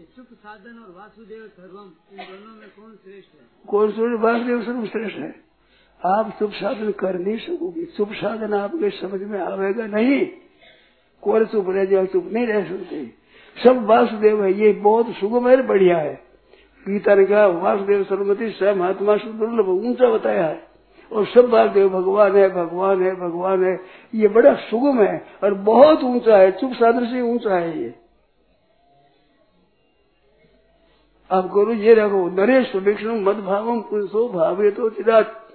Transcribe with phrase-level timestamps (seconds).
[0.00, 3.46] चुप साधन और वासुदेव सर्वम, इन दोनों में कौन श्रेष्ठ है?
[3.68, 4.24] कौन श्रेष्ठ?
[4.24, 5.34] वासुदेव सर्वश्रेष्ठ है।
[6.06, 10.26] आप चुप साधन कर नहीं सकोगे। चुप साधन आपके समझ में आवेगा नहीं।
[11.22, 13.06] कोर चुप रह जाए चुप नहीं रह सकते।
[13.64, 16.14] सब वासुदेव है। ये बहुत सुगम है, बढ़िया है।
[16.88, 20.68] गीता ने कहा, वासुदेव सर्वमति स्वयं महात्मा दुर्लभ, ऊँचा बताया है।
[21.12, 23.80] और सब वासुदेव, भगवान है भगवान है भगवान है।
[24.14, 28.03] ये बड़ा सुगम है और बहुत ऊँचा है। चुप साधन से ऊँचा है ये।
[31.30, 35.48] आप गुरु ये रखो। नरेश विष्णु मद भावम पुरुषो भावे तो चिदात।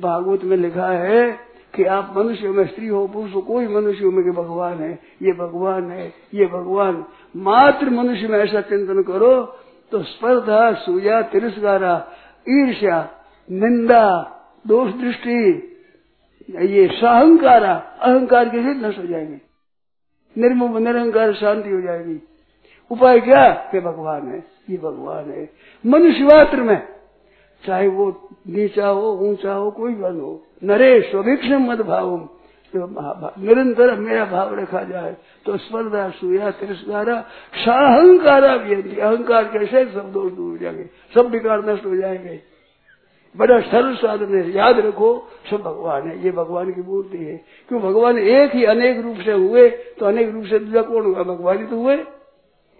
[0.00, 1.38] भागवत में लिखा है
[1.74, 5.90] कि आप मनुष्य में स्त्री हो, पुरुष कोई मनुष्य में कि भगवान है। ये भगवान
[5.90, 7.04] है, ये भगवान।
[7.36, 9.58] मात्र मनुष्य में ऐसा चिंतन करो
[9.92, 12.08] तो स्पर्धा, सूया, तिरस्कारा,
[12.48, 13.08] ईर्ष्या,
[13.50, 14.06] निंदा
[14.66, 15.68] दोष दृष्टि
[16.50, 19.40] ये सहंकारा, अहंकार के से नष्ट हो जाएँगे।
[20.38, 22.20] निर्मम निरंकार शांति हो जाएगी।
[22.92, 23.48] उपाय क्या?
[23.72, 24.38] कि भगवान है
[24.70, 25.48] ये भगवान है।
[25.84, 26.88] मनुष्य मात्र में,
[27.64, 28.06] चाहे वो
[28.48, 32.16] नीचा हो, ऊँचा हो, कोई बन हो नरेश स्वभिक्षम मत भाव
[32.74, 32.86] तो
[33.38, 37.20] निरंतर मेरा भाव रखा जाए तो स्पर्धा, सुया, तिरस्कारा,
[37.56, 42.40] साहंकारा भी अहंकार कैसे सब दोष दूर जाएँगे, सब विकार नष्ट हो जाएँगे।
[43.34, 45.10] बड़ा सरल साधन है, याद रखो,
[45.50, 47.36] सब भगवान है, ये भगवान की मूर्ति है।
[47.68, 47.80] क्यों?
[47.82, 51.58] भगवान एक ही अनेक रूप से हुए तो अनेक रूप से दूसरा कौन हुआ भगवान
[51.58, 51.96] ही तो हुए।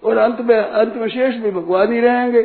[0.04, 2.42] और अंत में अंत में शेष भी भगवान ही रहेंगे।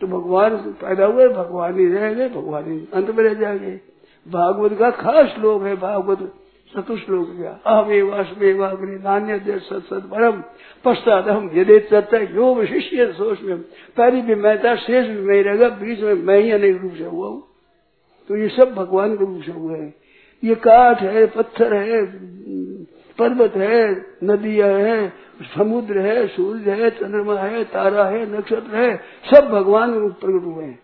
[0.00, 3.80] तो भगवान पैदा हुए, भगवान ही रहेंगे भगवान ही अंत में रह जाएँगे।
[4.28, 6.34] भागवत का खास श्लोक है, भागवत
[6.72, 10.42] चतुश्लोक गया अहमेवास्मेवाग्नि नान्य सत सत परम।
[10.84, 13.56] पश्चात हम यदि चर्चा जो विशिष्य सोच में
[13.96, 17.04] पहली भी मैं था, शेष भी मैं रहेगा बीच में मैं ही अनेक रूप से
[17.04, 17.42] हुआ हूँ।
[18.28, 19.94] तो ये सब भगवान के रूप से हुए हैं।
[20.44, 22.06] ये काठ है, पत्थर है,
[23.18, 29.48] पर्वत है, नदियाँ है समुद्र है सूर्य है, चंद्रमा है, तारा है, नक्षत्र है, सब
[29.48, 30.78] भगवान रूप प्रकट हुए हैं।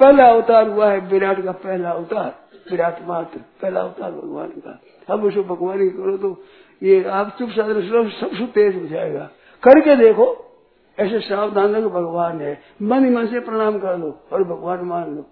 [0.00, 2.34] पहला अवतार हुआ है विराट का पहला अवतार,
[2.70, 6.36] विराट मात्र, पहला अवतार भगवान का। अब उसको भगवान की करो तो
[6.82, 9.28] ये आप चुप साधन सब तेज हो जाएगा।
[9.62, 10.26] करके देखो,
[10.98, 15.14] ऐसे सावधान रखो भगवान है। मन ही मन से प्रणाम कर लो और भगवान मान
[15.16, 15.24] लो।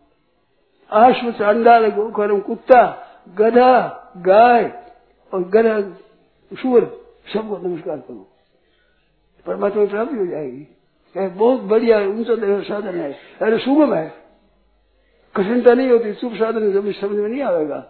[0.93, 2.83] आश्व चांडाल गोखरम कुत्ता,
[3.39, 3.73] गधा,
[4.17, 4.73] गाय
[5.33, 5.81] और गधा,
[6.53, 6.85] सूर
[7.33, 8.27] सबको नमस्कार करो।
[9.47, 10.67] परमात्मा की प्राप्ति हो जाएगी।
[11.17, 13.13] बहुत बढ़िया, ऊँचा साधन है,
[13.43, 14.13] अरे सुगम है।
[15.37, 17.81] कठिनता नहीं होती, शुभ साधन जब समझ में नहीं आएगा।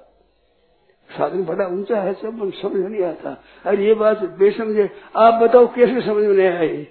[1.10, 5.66] साधन बड़ा ऊँचा है, सब समझ में नहीं आता। अरे ये बात बेसमझे, आप बताओ
[5.66, 6.86] कैसे समझ में नहीं आई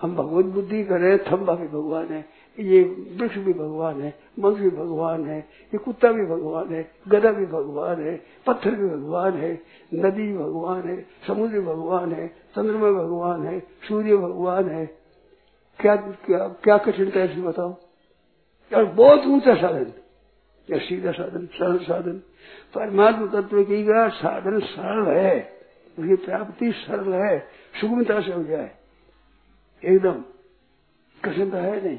[0.00, 2.24] हम भगवत बुद्धि कर रहे थम्बा भी भगवान है।
[2.58, 2.82] ये
[3.18, 7.46] वृक्ष भी भगवान है मंग भी भगवान है, ये कुत्ता भी भगवान है गदा भी
[7.46, 9.62] भगवान है, पत्थर भी भगवान है,
[9.94, 14.86] नदी भगवान है, समुद्र भगवान है, चंद्रमा भगवान है, सूर्य भगवान है।
[15.80, 17.76] क्या क्या क्या कठिनता है बताओ?
[18.74, 19.92] और बहुत ऊँचा साधन।
[20.70, 22.18] या सीधा साधन, सरल साधन।
[22.74, 25.60] परमात्मा तत्व की का साधन सरल है।
[25.98, 27.38] उसकी प्राप्ति सरल है।
[27.80, 28.70] सुगमता से हो जाए।
[29.84, 30.24] एकदम।
[31.24, 31.98] कठिनता है नहीं।